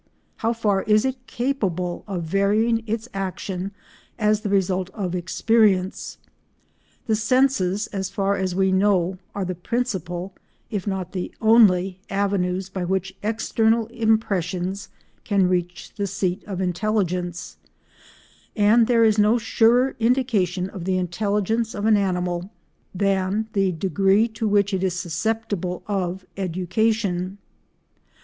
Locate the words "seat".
16.07-16.43